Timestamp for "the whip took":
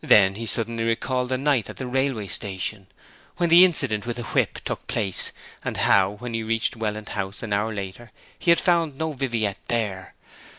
4.16-4.86